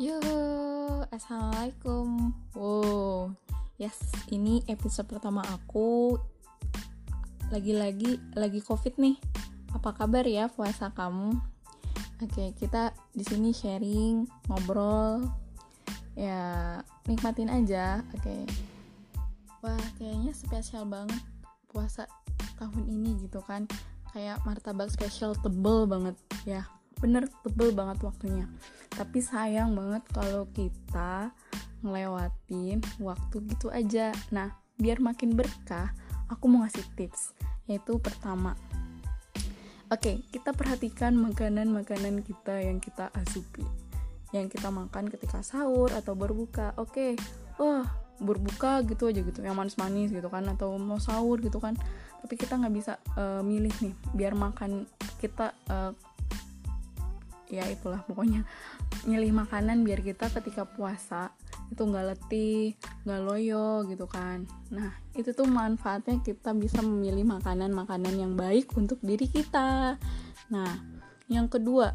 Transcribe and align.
Yo, 0.00 0.16
assalamualaikum. 1.12 2.32
Wow, 2.56 3.36
yes, 3.76 4.00
ini 4.32 4.64
episode 4.64 5.04
pertama 5.04 5.44
aku. 5.44 6.16
Lagi-lagi 7.52 8.16
lagi 8.32 8.64
covid 8.64 8.96
nih. 8.96 9.20
Apa 9.76 9.92
kabar 9.92 10.24
ya 10.24 10.48
puasa 10.48 10.88
kamu? 10.96 11.36
Oke, 12.16 12.56
kita 12.56 12.96
di 13.12 13.28
sini 13.28 13.52
sharing, 13.52 14.24
ngobrol, 14.48 15.28
ya 16.16 16.80
nikmatin 17.04 17.52
aja. 17.52 18.00
Oke. 18.16 18.48
Wah, 19.60 19.84
kayaknya 20.00 20.32
spesial 20.32 20.88
banget 20.88 21.20
puasa 21.68 22.08
tahun 22.56 22.88
ini 22.88 23.28
gitu 23.28 23.44
kan. 23.44 23.68
Kayak 24.16 24.40
martabak 24.48 24.88
spesial 24.88 25.36
tebel 25.36 25.84
banget 25.84 26.16
ya 26.48 26.64
bener 27.00 27.26
tebel 27.42 27.72
banget 27.72 27.98
waktunya 28.04 28.46
tapi 28.92 29.24
sayang 29.24 29.72
banget 29.72 30.04
kalau 30.12 30.44
kita 30.52 31.32
ngelewatin 31.80 32.84
waktu 33.00 33.36
gitu 33.48 33.72
aja 33.72 34.12
nah 34.28 34.52
biar 34.76 35.00
makin 35.00 35.32
berkah 35.32 35.92
aku 36.28 36.44
mau 36.46 36.64
ngasih 36.64 36.84
tips 36.96 37.32
yaitu 37.68 37.96
pertama 38.00 38.56
Oke, 39.90 40.22
kita 40.30 40.54
perhatikan 40.54 41.18
makanan-makanan 41.18 42.22
kita 42.22 42.62
yang 42.62 42.78
kita 42.78 43.10
asupi. 43.10 43.66
Yang 44.30 44.54
kita 44.54 44.70
makan 44.70 45.10
ketika 45.10 45.42
sahur 45.42 45.90
atau 45.90 46.14
berbuka. 46.14 46.78
Oke, 46.78 47.18
wah 47.58 47.82
berbuka 48.22 48.86
gitu 48.86 49.10
aja 49.10 49.18
gitu, 49.18 49.42
yang 49.42 49.58
manis-manis 49.58 50.14
gitu 50.14 50.30
kan, 50.30 50.46
atau 50.46 50.78
mau 50.78 51.02
sahur 51.02 51.42
gitu 51.42 51.58
kan. 51.58 51.74
Tapi 52.22 52.34
kita 52.38 52.62
nggak 52.62 52.70
bisa 52.70 53.02
uh, 53.18 53.42
milih 53.42 53.74
nih, 53.82 53.94
biar 54.14 54.38
makan 54.38 54.86
kita 55.18 55.58
uh, 55.66 55.90
ya 57.50 57.66
itulah 57.66 58.00
pokoknya 58.06 58.46
milih 59.04 59.34
makanan 59.34 59.82
biar 59.82 60.00
kita 60.00 60.30
ketika 60.30 60.64
puasa 60.64 61.34
itu 61.70 61.82
nggak 61.86 62.06
letih 62.14 62.74
nggak 63.06 63.20
loyo 63.22 63.86
gitu 63.86 64.06
kan. 64.10 64.46
Nah 64.74 64.90
itu 65.14 65.30
tuh 65.30 65.46
manfaatnya 65.46 66.18
kita 66.22 66.50
bisa 66.54 66.82
memilih 66.82 67.26
makanan-makanan 67.26 68.14
yang 68.18 68.32
baik 68.34 68.70
untuk 68.74 68.98
diri 69.02 69.30
kita. 69.30 69.98
Nah 70.50 70.72
yang 71.30 71.46
kedua 71.46 71.94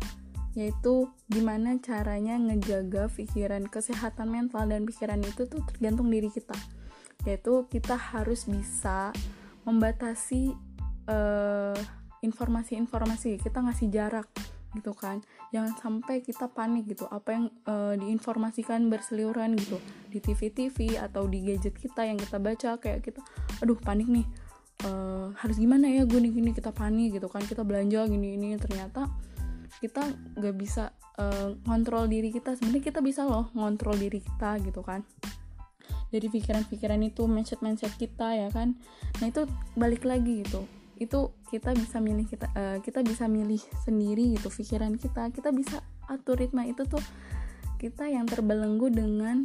yaitu 0.55 1.11
gimana 1.27 1.75
caranya 1.83 2.39
ngejaga 2.39 3.11
pikiran 3.11 3.67
kesehatan 3.67 4.31
mental 4.31 4.71
dan 4.71 4.87
pikiran 4.87 5.19
itu 5.19 5.43
tuh 5.51 5.59
tergantung 5.67 6.07
diri 6.07 6.31
kita. 6.31 6.55
Yaitu 7.27 7.67
kita 7.67 7.99
harus 7.99 8.47
bisa 8.47 9.11
membatasi 9.67 10.55
uh, 11.11 11.75
informasi-informasi 12.23 13.37
kita 13.37 13.61
ngasih 13.61 13.87
jarak 13.91 14.27
gitu 14.75 14.91
kan. 14.91 15.23
Jangan 15.55 15.73
sampai 15.79 16.19
kita 16.21 16.51
panik 16.51 16.91
gitu. 16.91 17.07
Apa 17.07 17.35
yang 17.35 17.45
uh, 17.65 17.95
diinformasikan 17.95 18.91
berseliweran 18.91 19.55
gitu. 19.55 19.79
Di 20.11 20.19
TV-TV 20.19 20.99
atau 20.99 21.25
di 21.25 21.41
gadget 21.41 21.75
kita 21.79 22.03
yang 22.03 22.19
kita 22.19 22.37
baca 22.37 22.77
kayak 22.77 22.99
kita 23.03 23.23
aduh 23.63 23.79
panik 23.79 24.11
nih. 24.11 24.27
Uh, 24.83 25.31
harus 25.39 25.55
gimana 25.55 25.87
ya 25.87 26.03
gue 26.03 26.19
nih 26.19 26.35
gini 26.35 26.51
kita 26.51 26.75
panik 26.75 27.15
gitu 27.15 27.31
kan. 27.31 27.41
Kita 27.43 27.63
belanja 27.63 28.05
gini 28.11 28.35
ini. 28.35 28.59
Ternyata 28.59 29.07
kita 29.79 30.03
nggak 30.35 30.55
bisa 30.55 30.91
uh, 31.17 31.55
ngontrol 31.65 32.11
diri 32.11 32.35
kita. 32.35 32.59
Sebenarnya 32.59 32.83
kita 32.83 32.99
bisa 32.99 33.23
loh 33.23 33.49
ngontrol 33.55 33.95
diri 33.95 34.19
kita 34.19 34.59
gitu 34.61 34.83
kan. 34.83 35.01
Dari 36.11 36.27
pikiran-pikiran 36.31 37.01
itu 37.03 37.27
mindset-mindset 37.27 37.95
kita 37.95 38.35
ya 38.35 38.47
kan. 38.51 38.75
Nah 39.23 39.27
itu 39.31 39.47
balik 39.75 40.03
lagi 40.07 40.43
gitu 40.43 40.84
itu 40.95 41.35
kita 41.51 41.75
bisa 41.75 41.99
milih 41.99 42.23
kita 42.27 42.47
uh, 42.55 42.77
kita 42.79 43.03
bisa 43.03 43.27
milih 43.27 43.59
sendiri 43.83 44.39
gitu 44.39 44.47
pikiran 44.47 44.95
kita. 44.95 45.27
Kita 45.31 45.51
bisa 45.51 45.83
atur 46.07 46.39
ritme 46.39 46.63
itu 46.67 46.87
tuh 46.87 47.03
kita 47.75 48.07
yang 48.07 48.23
terbelenggu 48.23 48.87
dengan 48.87 49.43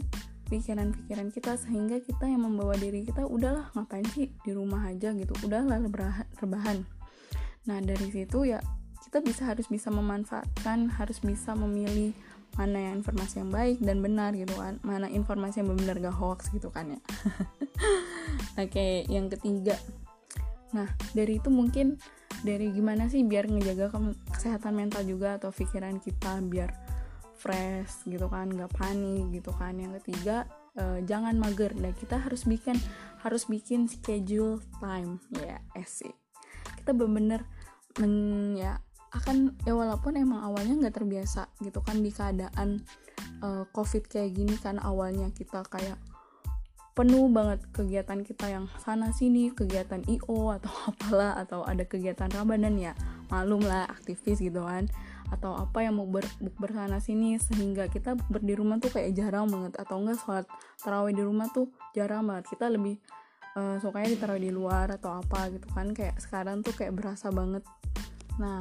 pikiran-pikiran 0.51 1.31
kita 1.31 1.55
sehingga 1.59 2.03
kita 2.03 2.27
yang 2.27 2.43
membawa 2.43 2.75
diri 2.75 3.07
kita 3.07 3.23
udahlah 3.23 3.71
ngapain 3.75 4.07
sih 4.11 4.31
di 4.43 4.51
rumah 4.55 4.91
aja? 4.91 5.15
gitu. 5.15 5.35
Udahlah 5.47 5.83
rebahan. 6.39 6.87
Nah 7.67 7.79
dari 7.83 8.09
situ 8.11 8.47
ya 8.47 8.63
kita 9.11 9.19
bisa 9.23 9.51
harus 9.51 9.67
bisa 9.67 9.91
memanfaatkan 9.91 10.87
harus 10.95 11.19
bisa 11.19 11.59
memilih 11.59 12.15
mana 12.59 12.91
yang 12.91 13.03
informasi 13.03 13.43
yang 13.43 13.51
baik 13.51 13.79
dan 13.83 14.03
benar 14.03 14.35
gitu 14.39 14.55
kan. 14.55 14.79
Mana 14.87 15.11
informasi 15.11 15.63
yang 15.63 15.75
benar 15.75 15.99
gak 15.99 16.15
hoax 16.15 16.51
gitu 16.55 16.71
kan 16.71 16.95
ya. 16.95 17.01
Oke 18.63 18.71
okay, 18.71 18.95
yang 19.11 19.31
ketiga 19.31 19.79
Nah, 20.77 20.89
dari 21.17 21.43
itu 21.43 21.49
mungkin 21.51 21.99
dari 22.47 22.73
gimana 22.73 23.11
sih 23.11 23.27
biar 23.27 23.51
ngejaga 23.51 23.93
kesehatan 24.33 24.73
mental 24.79 25.03
juga 25.05 25.37
atau 25.37 25.51
pikiran 25.53 25.99
kita 26.01 26.41
biar 26.47 26.71
fresh 27.37 28.07
gitu 28.07 28.29
kan, 28.29 28.53
nggak 28.53 28.73
panik 28.77 29.29
gitu 29.35 29.51
kan. 29.57 29.77
Yang 29.77 30.03
ketiga, 30.05 30.49
uh, 30.79 31.01
jangan 31.05 31.37
mager. 31.37 31.75
Nah, 31.77 31.93
kita 31.97 32.21
harus 32.21 32.47
bikin 32.47 32.77
harus 33.21 33.45
bikin 33.51 33.91
schedule 33.91 34.63
time 34.81 35.21
ya, 35.37 35.61
esik. 35.77 36.15
Kita 36.81 36.97
bener-bener 36.97 37.45
men 37.99 38.55
ya 38.55 38.79
akan 39.11 39.59
ya 39.67 39.75
walaupun 39.75 40.15
emang 40.15 40.39
awalnya 40.47 40.87
nggak 40.87 41.03
terbiasa 41.03 41.51
gitu 41.59 41.83
kan 41.83 41.99
di 41.99 42.15
keadaan 42.15 42.79
uh, 43.43 43.67
covid 43.75 44.07
kayak 44.07 44.39
gini 44.39 44.55
kan 44.63 44.79
awalnya 44.79 45.27
kita 45.35 45.67
kayak 45.67 45.99
penuh 47.01 47.33
banget 47.33 47.65
kegiatan 47.73 48.21
kita 48.21 48.53
yang 48.53 48.69
sana 48.77 49.09
sini 49.09 49.49
kegiatan 49.57 50.05
IO 50.05 50.53
atau 50.53 50.69
apalah 50.93 51.41
atau 51.41 51.65
ada 51.65 51.89
kegiatan 51.89 52.29
Ramadan 52.29 52.77
ya 52.77 52.93
malum 53.33 53.65
lah 53.65 53.89
aktivis 53.89 54.45
gitu 54.45 54.61
kan 54.69 54.85
atau 55.33 55.57
apa 55.57 55.81
yang 55.81 55.97
mau 55.97 56.05
ber, 56.05 56.29
bersana 56.61 57.01
sini 57.01 57.41
sehingga 57.41 57.89
kita 57.89 58.21
ber 58.29 58.45
di 58.45 58.53
rumah 58.53 58.77
tuh 58.83 58.93
kayak 58.93 59.17
jarang 59.17 59.49
banget 59.49 59.81
atau 59.81 59.97
enggak 60.03 60.21
sholat 60.21 60.45
tarawih 60.83 61.17
di 61.17 61.23
rumah 61.23 61.47
tuh 61.55 61.71
jarang 61.95 62.27
banget. 62.27 62.51
Kita 62.51 62.67
lebih 62.67 62.99
uh, 63.55 63.79
sukanya 63.79 64.11
ditaruh 64.11 64.43
di 64.43 64.51
luar 64.51 64.91
atau 64.91 65.23
apa 65.23 65.55
gitu 65.55 65.71
kan 65.71 65.95
kayak 65.95 66.19
sekarang 66.19 66.67
tuh 66.67 66.75
kayak 66.75 66.93
berasa 66.93 67.31
banget. 67.33 67.63
Nah 68.37 68.61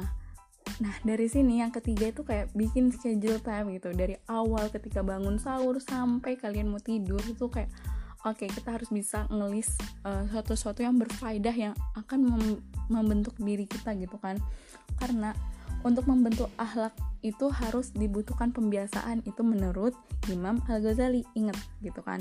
Nah 0.80 0.96
dari 1.04 1.28
sini 1.28 1.60
yang 1.60 1.68
ketiga 1.68 2.08
itu 2.08 2.24
kayak 2.24 2.56
bikin 2.56 2.88
schedule 2.88 3.42
time 3.42 3.74
gitu. 3.76 3.92
Dari 3.92 4.16
awal 4.32 4.72
ketika 4.72 5.04
bangun 5.04 5.36
sahur 5.36 5.76
sampai 5.76 6.40
kalian 6.40 6.72
mau 6.72 6.80
tidur 6.80 7.20
itu 7.28 7.52
kayak 7.52 7.68
oke 8.24 8.44
okay, 8.44 8.48
kita 8.48 8.76
harus 8.76 8.90
bisa 8.92 9.24
ngelis 9.32 9.76
uh, 10.04 10.24
sesuatu 10.44 10.84
yang 10.84 10.96
berfaedah 11.00 11.54
yang 11.56 11.74
akan 11.96 12.20
mem 12.26 12.44
membentuk 12.90 13.38
diri 13.38 13.64
kita 13.70 13.94
gitu 13.94 14.18
kan. 14.18 14.36
Karena 14.98 15.30
untuk 15.86 16.04
membentuk 16.10 16.52
akhlak 16.60 16.92
itu 17.24 17.48
harus 17.48 17.92
dibutuhkan 17.92 18.52
pembiasaan 18.52 19.24
itu 19.24 19.40
menurut 19.40 19.96
Imam 20.28 20.60
Al 20.68 20.82
Ghazali 20.82 21.24
inget 21.36 21.56
gitu 21.80 22.02
kan. 22.04 22.20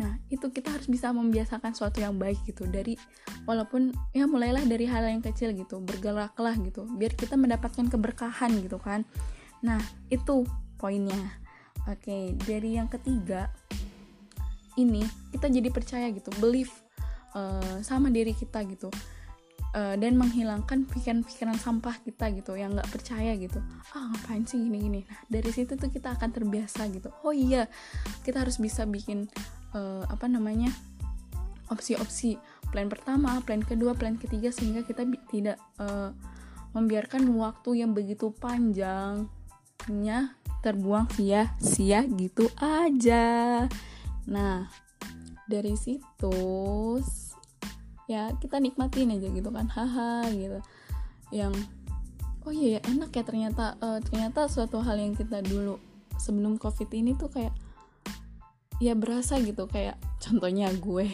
Nah 0.00 0.16
itu 0.32 0.48
kita 0.48 0.72
harus 0.72 0.88
bisa 0.88 1.12
membiasakan 1.12 1.76
sesuatu 1.76 2.00
yang 2.00 2.16
baik 2.16 2.40
gitu 2.48 2.64
dari 2.64 2.96
walaupun 3.44 3.92
ya 4.16 4.24
mulailah 4.24 4.64
dari 4.64 4.88
hal 4.88 5.04
yang 5.04 5.20
kecil 5.20 5.52
gitu 5.52 5.84
bergeraklah 5.84 6.56
gitu 6.64 6.88
biar 6.96 7.12
kita 7.12 7.36
mendapatkan 7.36 7.88
keberkahan 7.88 8.52
gitu 8.64 8.80
kan. 8.80 9.04
Nah 9.60 9.80
itu 10.08 10.48
poinnya. 10.80 11.40
Oke 11.90 12.38
dari 12.46 12.78
yang 12.78 12.86
ketiga 12.86 13.50
ini 14.76 15.04
kita 15.34 15.52
jadi 15.52 15.68
percaya 15.68 16.08
gitu 16.12 16.32
believe 16.40 16.72
uh, 17.36 17.80
sama 17.84 18.08
diri 18.08 18.32
kita 18.36 18.64
gitu. 18.68 18.88
Uh, 19.72 19.96
dan 19.96 20.20
menghilangkan 20.20 20.84
pikiran-pikiran 20.84 21.56
sampah 21.56 21.96
kita 22.04 22.28
gitu 22.36 22.52
yang 22.60 22.76
nggak 22.76 22.92
percaya 22.92 23.32
gitu. 23.40 23.56
Ah 23.96 24.12
ngapain 24.12 24.44
sih 24.44 24.60
gini-gini? 24.60 25.08
Nah 25.08 25.20
dari 25.32 25.48
situ 25.48 25.80
tuh 25.80 25.88
kita 25.88 26.12
akan 26.12 26.28
terbiasa 26.28 26.92
gitu. 26.92 27.08
Oh 27.24 27.32
iya 27.32 27.72
kita 28.20 28.44
harus 28.44 28.60
bisa 28.60 28.84
bikin 28.84 29.32
uh, 29.72 30.04
apa 30.12 30.28
namanya 30.28 30.68
opsi-opsi. 31.72 32.36
Plan 32.68 32.92
pertama 32.92 33.40
plan 33.48 33.64
kedua 33.64 33.96
plan 33.96 34.20
ketiga 34.20 34.52
sehingga 34.52 34.84
kita 34.84 35.08
tidak 35.32 35.56
uh, 35.80 36.12
membiarkan 36.76 37.32
waktu 37.36 37.80
yang 37.80 37.96
begitu 37.96 38.28
panjangnya 38.28 40.36
terbuang 40.60 41.08
sia-sia 41.16 42.04
gitu 42.12 42.44
aja 42.60 43.64
Nah, 44.28 44.70
dari 45.50 45.74
situ 45.74 46.34
ya 48.10 48.34
kita 48.42 48.58
nikmatin 48.58 49.14
aja 49.14 49.28
gitu 49.30 49.50
kan 49.50 49.66
haha 49.70 50.26
gitu. 50.30 50.58
Yang 51.32 51.54
oh 52.42 52.52
iya 52.52 52.78
ya 52.78 52.80
enak 52.90 53.10
ya 53.14 53.22
ternyata 53.22 53.78
uh, 53.78 53.98
ternyata 54.02 54.50
suatu 54.50 54.82
hal 54.82 54.98
yang 54.98 55.14
kita 55.14 55.40
dulu 55.40 55.78
sebelum 56.18 56.58
covid 56.58 56.90
ini 56.90 57.14
tuh 57.14 57.30
kayak 57.30 57.54
ya 58.82 58.98
berasa 58.98 59.38
gitu 59.38 59.70
kayak 59.70 59.94
contohnya 60.18 60.70
gue 60.74 61.06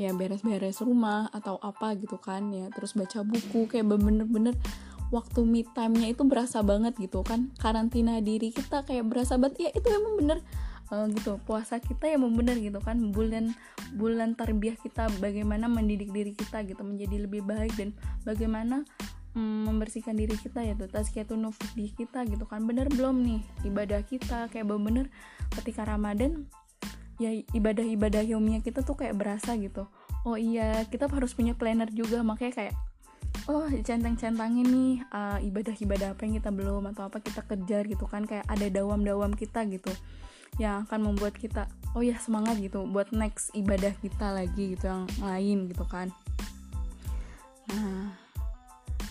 ya 0.00 0.12
beres-beres 0.12 0.84
rumah 0.84 1.32
atau 1.32 1.56
apa 1.58 1.96
gitu 1.96 2.20
kan 2.20 2.52
ya 2.52 2.68
terus 2.70 2.92
baca 2.94 3.24
buku 3.24 3.66
kayak 3.66 3.88
bener-bener 3.88 4.54
waktu 5.08 5.40
me 5.48 5.64
time-nya 5.64 6.12
itu 6.12 6.22
berasa 6.28 6.60
banget 6.60 6.92
gitu 7.00 7.24
kan. 7.24 7.48
Karantina 7.56 8.20
diri 8.20 8.52
kita 8.52 8.84
kayak 8.84 9.08
berasa 9.08 9.40
banget 9.40 9.68
ya 9.68 9.70
itu 9.72 9.88
emang 9.88 10.20
bener 10.20 10.38
uh, 10.92 11.06
gitu. 11.12 11.40
Puasa 11.44 11.80
kita 11.80 12.08
yang 12.08 12.24
benar 12.32 12.56
gitu 12.58 12.80
kan. 12.80 12.98
Bulan 13.12 13.52
bulan 13.96 14.34
tarbiyah 14.34 14.76
kita 14.80 15.08
bagaimana 15.20 15.68
mendidik 15.68 16.12
diri 16.12 16.32
kita 16.32 16.64
gitu 16.64 16.80
menjadi 16.84 17.28
lebih 17.28 17.44
baik 17.44 17.72
dan 17.76 17.94
bagaimana 18.24 18.84
mm, 19.36 19.68
membersihkan 19.68 20.16
diri 20.16 20.36
kita 20.36 20.64
ya 20.64 20.74
tuh 20.76 20.88
tazkiyatun 20.88 21.40
nufus 21.40 21.70
di 21.76 21.92
kita 21.92 22.24
gitu 22.28 22.44
kan. 22.48 22.64
Bener 22.64 22.88
belum 22.92 23.24
nih 23.24 23.40
ibadah 23.68 24.00
kita? 24.04 24.48
Kayak 24.52 24.68
bener-bener 24.68 25.06
ketika 25.60 25.84
Ramadan 25.88 26.48
ya 27.18 27.34
ibadah-ibadah 27.34 28.22
ilmiah 28.22 28.62
kita 28.62 28.86
tuh 28.86 28.96
kayak 28.96 29.18
berasa 29.18 29.58
gitu. 29.58 29.88
Oh 30.26 30.36
iya 30.36 30.84
kita 30.88 31.08
harus 31.08 31.32
punya 31.32 31.54
planner 31.56 31.88
juga. 31.92 32.20
Makanya 32.24 32.52
kayak 32.54 32.74
oh 33.48 33.64
centang-centangin 33.80 34.68
nih 34.68 34.94
uh, 35.08 35.40
ibadah-ibadah 35.40 36.12
apa 36.12 36.20
yang 36.28 36.36
kita 36.36 36.52
belum 36.52 36.84
atau 36.92 37.08
apa 37.08 37.18
kita 37.24 37.42
kejar 37.44 37.88
gitu 37.88 38.04
kan. 38.04 38.28
Kayak 38.28 38.44
ada 38.46 38.66
dawam-dawam 38.68 39.32
kita 39.34 39.64
gitu 39.72 39.90
yang 40.58 40.84
akan 40.86 41.14
membuat 41.14 41.38
kita 41.38 41.70
oh 41.94 42.02
ya 42.04 42.18
semangat 42.20 42.58
gitu 42.60 42.84
buat 42.84 43.10
next 43.14 43.54
ibadah 43.54 43.94
kita 44.02 44.34
lagi 44.34 44.76
gitu 44.76 44.90
yang 44.90 45.06
lain 45.22 45.70
gitu 45.70 45.84
kan. 45.86 46.12
Nah 47.72 48.12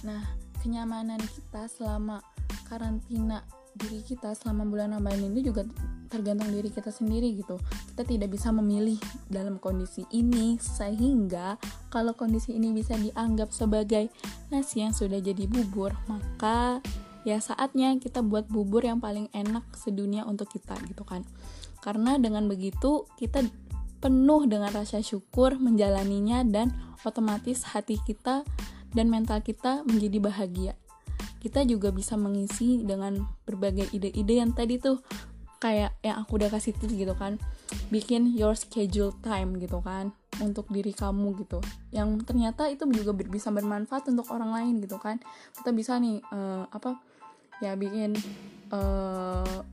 nah 0.06 0.22
kenyamanan 0.62 1.20
kita 1.24 1.66
selama 1.72 2.22
karantina 2.68 3.42
diri 3.78 4.02
kita 4.02 4.34
selama 4.34 4.66
bulan 4.66 4.98
Ramadan 4.98 5.30
ini 5.30 5.46
juga 5.46 5.64
tergantung 6.10 6.50
diri 6.50 6.72
kita 6.74 6.90
sendiri 6.90 7.36
gitu. 7.38 7.62
Kita 7.94 8.04
tidak 8.08 8.34
bisa 8.34 8.50
memilih 8.50 8.98
dalam 9.30 9.62
kondisi 9.62 10.04
ini 10.12 10.58
sehingga 10.58 11.60
kalau 11.94 12.18
kondisi 12.18 12.58
ini 12.58 12.74
bisa 12.74 12.98
dianggap 12.98 13.54
sebagai 13.54 14.10
nasi 14.50 14.82
yang 14.82 14.96
sudah 14.96 15.20
jadi 15.20 15.46
bubur 15.46 15.94
maka 16.10 16.80
ya 17.28 17.44
saatnya 17.44 17.92
kita 18.00 18.24
buat 18.24 18.48
bubur 18.48 18.88
yang 18.88 19.04
paling 19.04 19.28
enak 19.36 19.68
sedunia 19.76 20.24
untuk 20.24 20.48
kita 20.48 20.80
gitu 20.88 21.04
kan. 21.04 21.28
Karena 21.84 22.16
dengan 22.16 22.48
begitu 22.48 23.04
kita 23.20 23.44
penuh 24.00 24.48
dengan 24.48 24.72
rasa 24.72 25.04
syukur 25.04 25.60
menjalaninya 25.60 26.48
dan 26.48 26.72
otomatis 27.04 27.68
hati 27.76 28.00
kita 28.00 28.48
dan 28.96 29.12
mental 29.12 29.44
kita 29.44 29.84
menjadi 29.84 30.18
bahagia. 30.24 30.74
Kita 31.44 31.68
juga 31.68 31.92
bisa 31.92 32.16
mengisi 32.16 32.88
dengan 32.88 33.20
berbagai 33.44 33.92
ide-ide 33.92 34.40
yang 34.40 34.56
tadi 34.56 34.80
tuh 34.80 35.04
kayak 35.58 35.98
yang 36.06 36.22
aku 36.22 36.40
udah 36.40 36.48
kasih 36.48 36.72
tips 36.80 36.96
gitu 36.96 37.12
kan. 37.20 37.36
Bikin 37.92 38.32
your 38.40 38.56
schedule 38.56 39.12
time 39.20 39.60
gitu 39.60 39.84
kan 39.84 40.16
untuk 40.40 40.70
diri 40.72 40.96
kamu 40.96 41.36
gitu. 41.44 41.60
Yang 41.92 42.24
ternyata 42.24 42.72
itu 42.72 42.88
juga 42.94 43.12
bisa 43.12 43.52
bermanfaat 43.52 44.08
untuk 44.08 44.32
orang 44.32 44.56
lain 44.56 44.74
gitu 44.80 44.96
kan. 44.96 45.20
Kita 45.52 45.76
bisa 45.76 46.00
nih 46.00 46.24
uh, 46.32 46.70
apa 46.70 47.17
ya 47.64 47.74
bikin 47.74 48.14
uh, 48.72 49.64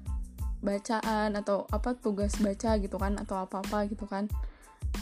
bacaan 0.64 1.36
atau 1.36 1.69
apa 1.69 1.92
tugas 2.00 2.40
baca 2.40 2.81
gitu 2.81 2.96
kan 2.96 3.20
atau 3.20 3.36
apa 3.40 3.60
apa 3.60 3.84
gitu 3.88 4.04
kan. 4.08 4.28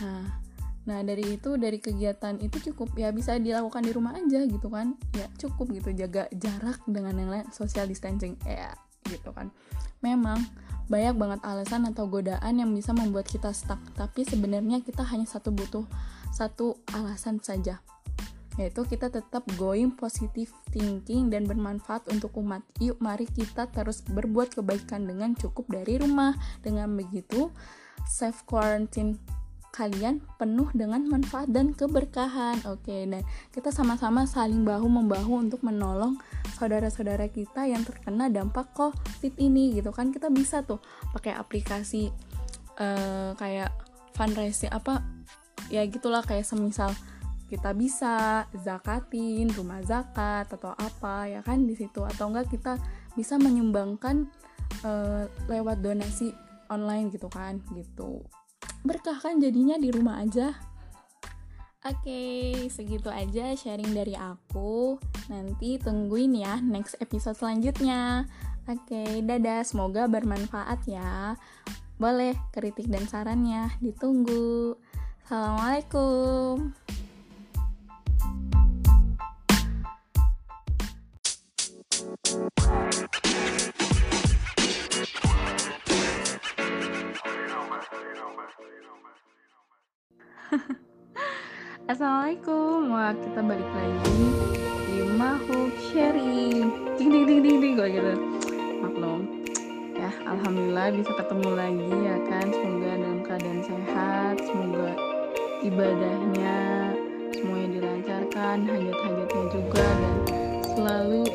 Nah 0.01 0.43
Nah 0.83 0.99
dari 1.07 1.39
itu 1.39 1.55
dari 1.55 1.79
kegiatan 1.79 2.43
itu 2.43 2.59
cukup 2.73 2.99
ya 2.99 3.15
bisa 3.15 3.39
dilakukan 3.39 3.87
di 3.87 3.95
rumah 3.95 4.19
aja 4.19 4.43
gitu 4.43 4.67
kan. 4.67 4.99
Ya 5.15 5.31
cukup 5.39 5.71
gitu 5.79 5.95
jaga 5.95 6.27
jarak 6.35 6.83
dengan 6.91 7.15
yang 7.23 7.31
lain 7.31 7.47
social 7.55 7.87
distancing 7.87 8.35
ya 8.43 8.75
gitu 9.07 9.31
kan. 9.31 9.55
Memang 10.03 10.43
banyak 10.91 11.15
banget 11.15 11.41
alasan 11.47 11.87
atau 11.87 12.11
godaan 12.11 12.59
yang 12.59 12.75
bisa 12.75 12.91
membuat 12.91 13.31
kita 13.31 13.55
stuck 13.55 13.79
tapi 13.95 14.27
sebenarnya 14.27 14.83
kita 14.83 15.07
hanya 15.07 15.25
satu 15.25 15.55
butuh 15.55 15.87
satu 16.35 16.77
alasan 16.91 17.39
saja 17.39 17.79
yaitu 18.61 18.85
kita 18.85 19.09
tetap 19.09 19.45
going 19.57 19.93
positive 19.93 20.53
thinking 20.69 21.33
dan 21.33 21.49
bermanfaat 21.49 22.05
untuk 22.13 22.37
umat. 22.41 22.61
Yuk 22.79 23.01
mari 23.01 23.25
kita 23.25 23.69
terus 23.73 24.05
berbuat 24.05 24.57
kebaikan 24.59 25.09
dengan 25.09 25.33
cukup 25.33 25.69
dari 25.73 25.97
rumah. 25.97 26.37
Dengan 26.61 26.93
begitu 26.93 27.49
self 28.05 28.45
quarantine 28.45 29.17
kalian 29.73 30.21
penuh 30.37 30.69
dengan 30.77 31.01
manfaat 31.09 31.49
dan 31.49 31.73
keberkahan. 31.73 32.61
Oke, 32.69 33.09
dan 33.09 33.25
kita 33.57 33.73
sama-sama 33.73 34.29
saling 34.29 34.69
bahu 34.69 34.85
membahu 34.85 35.41
untuk 35.41 35.65
menolong 35.65 36.21
saudara-saudara 36.61 37.33
kita 37.33 37.65
yang 37.65 37.81
terkena 37.81 38.29
dampak 38.29 38.69
COVID 38.77 39.33
ini 39.41 39.81
gitu 39.81 39.89
kan. 39.91 40.13
Kita 40.13 40.29
bisa 40.29 40.61
tuh 40.61 40.79
pakai 41.17 41.33
aplikasi 41.33 42.13
uh, 42.77 43.33
kayak 43.41 43.73
fundraising 44.13 44.69
apa 44.69 45.01
ya 45.73 45.81
gitulah 45.89 46.21
kayak 46.21 46.45
semisal 46.45 46.93
kita 47.53 47.77
bisa 47.77 48.49
zakatin 48.57 49.53
rumah 49.53 49.85
zakat 49.85 50.49
atau 50.49 50.73
apa 50.73 51.29
ya 51.29 51.45
kan 51.45 51.69
di 51.69 51.77
situ 51.77 52.01
atau 52.01 52.33
enggak 52.33 52.49
kita 52.49 52.81
bisa 53.13 53.37
menyumbangkan 53.37 54.25
uh, 54.89 55.29
lewat 55.53 55.85
donasi 55.85 56.33
online 56.73 57.13
gitu 57.13 57.29
kan 57.29 57.61
gitu 57.77 58.25
berkah 58.89 59.21
kan 59.21 59.37
jadinya 59.37 59.77
di 59.77 59.93
rumah 59.93 60.25
aja 60.25 60.57
Oke, 61.83 62.07
okay, 62.07 62.71
segitu 62.71 63.11
aja 63.11 63.59
sharing 63.59 63.91
dari 63.91 64.15
aku. 64.15 65.03
Nanti 65.27 65.83
tungguin 65.83 66.31
ya 66.39 66.63
next 66.63 66.95
episode 67.03 67.35
selanjutnya. 67.35 68.23
Oke, 68.71 68.87
okay, 68.87 69.19
dadah. 69.19 69.67
Semoga 69.67 70.07
bermanfaat 70.07 70.79
ya. 70.87 71.35
Boleh 71.99 72.39
kritik 72.55 72.87
dan 72.87 73.11
sarannya 73.11 73.67
ditunggu. 73.83 74.79
Assalamualaikum. 75.27 76.71
Assalamualaikum. 91.93 92.89
Wah 92.89 93.13
kita 93.13 93.41
balik 93.45 93.69
lagi 93.77 94.25
Di 94.89 95.13
Mahuk 95.13 95.77
Sharing 95.93 96.97
Ding 96.97 97.13
ding 97.13 97.29
ding 97.29 97.41
ding 97.45 97.59
ding 97.61 97.75
gitu. 97.77 98.17
Maklum. 98.81 99.29
Ya 99.93 100.09
Alhamdulillah 100.25 100.89
bisa 100.97 101.13
ketemu 101.13 101.51
lagi 101.53 101.93
ya 101.93 102.17
kan? 102.33 102.49
Semoga 102.49 102.97
dalam 102.97 103.21
keadaan 103.21 103.61
sehat 103.61 104.35
Semoga 104.41 104.97
ibadahnya 105.61 106.61
Semuanya 107.37 107.69
dilancarkan 107.77 108.57
Hajat-hajatnya 108.73 109.45
juga 109.53 109.85
Dan 109.85 110.17
selalu 110.73 111.29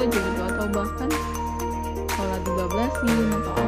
aja 0.00 0.16
gitu 0.16 0.42
atau 0.48 0.66
bahkan 0.72 1.10
sholat 2.16 2.40
12 2.40 3.36
atau 3.36 3.59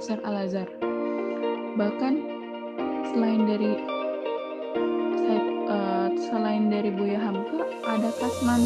tafsir 0.00 0.16
Al-Azhar. 0.24 0.64
Bahkan 1.76 2.14
selain 3.12 3.44
dari 3.44 3.76
uh, 5.68 6.08
selain 6.16 6.72
dari 6.72 6.88
Buya 6.88 7.20
Hamka 7.20 7.68
ada 7.84 8.08
Kasman 8.16 8.64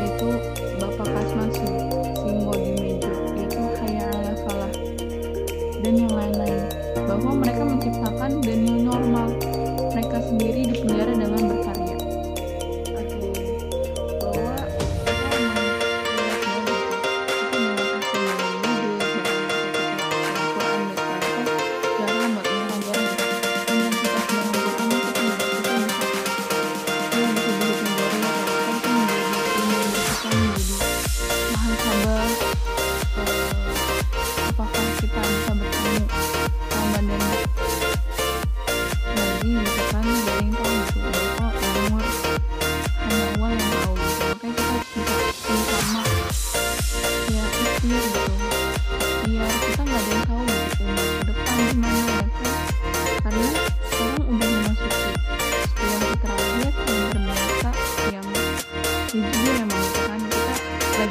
yaitu 0.00 0.32
Bapak 0.80 1.12
Kasman 1.12 1.52
Singo 1.52 2.79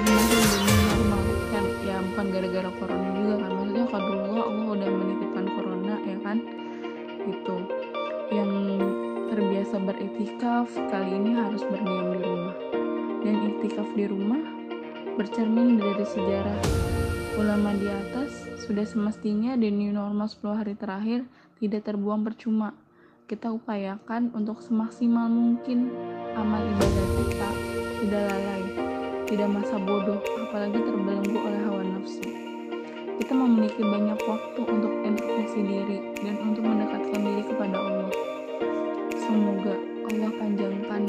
kemarin 0.09 0.65
benar 0.65 1.01
banget 1.05 1.39
kan 1.53 1.65
ya 1.85 1.97
bukan 2.01 2.25
gara-gara 2.33 2.69
corona 2.81 3.09
juga 3.13 3.35
kan. 3.37 3.51
Maksudnya 3.53 3.85
kalau 3.89 4.09
dulu 4.09 4.41
Allah 4.41 4.67
udah 4.73 4.89
menitipkan 4.89 5.45
corona 5.53 5.95
ya 6.01 6.17
kan? 6.25 6.37
Gitu. 7.29 7.55
Yang 8.29 8.51
terbiasa 9.29 9.75
beriktikaf 9.81 10.67
kali 10.89 11.09
ini 11.13 11.31
harus 11.37 11.61
berdiam 11.69 12.07
di 12.17 12.21
rumah. 12.25 12.55
Dan 13.19 13.35
iktikaf 13.53 13.87
di 13.93 14.05
rumah 14.09 14.41
bercermin 15.19 15.77
dari 15.77 16.05
sejarah. 16.07 16.61
Ulama 17.37 17.71
di 17.77 17.87
atas 17.87 18.49
sudah 18.65 18.83
semestinya 18.83 19.55
dan 19.55 19.79
new 19.79 19.93
normal 19.95 20.27
10 20.27 20.59
hari 20.59 20.73
terakhir 20.75 21.23
tidak 21.61 21.87
terbuang 21.87 22.25
percuma. 22.25 22.75
Kita 23.29 23.53
upayakan 23.53 24.33
untuk 24.33 24.59
semaksimal 24.65 25.29
mungkin 25.29 25.93
amal 26.33 26.65
ibadah 26.65 27.07
kita. 27.21 27.49
Tidak 27.99 28.23
lalai 28.25 28.68
tidak 29.29 29.45
masa 29.45 29.77
bodoh 29.77 30.17
apalagi 30.41 30.81
terbelenggu 30.81 31.37
oleh 31.37 31.61
hawa 31.69 31.85
nafsu. 31.85 32.25
Kita 33.21 33.33
memiliki 33.37 33.85
banyak 33.85 34.17
waktu 34.25 34.61
untuk 34.65 34.89
introspeksi 35.05 35.59
diri 35.69 35.97
dan 36.25 36.33
untuk 36.41 36.65
mendekatkan 36.65 37.21
diri 37.21 37.45
kepada 37.45 37.77
Allah. 37.77 38.09
Semoga 39.13 39.77
Allah 40.09 40.31
panjangkan 40.33 41.01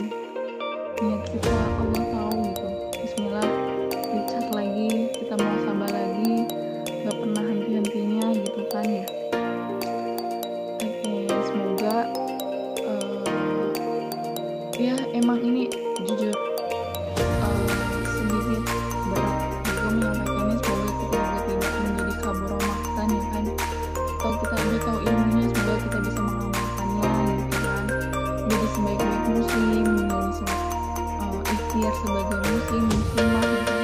niat 1.00 1.22
kita 1.32 1.48
Allah 1.80 2.04
tahu 2.12 2.32
gitu. 2.44 2.68
Bismillah 3.00 3.48
dicat 3.88 4.46
lagi 4.52 4.88
kita 5.16 5.34
mau 5.40 5.56
sebaik-baik 28.90 29.24
muslim 29.30 29.86
menjadi 29.86 30.32
se 30.34 30.44
uh, 31.22 31.38
ikhtiar 31.54 31.94
sebagai 32.02 32.38
muslim 32.42 32.84
muslimah 32.90 33.79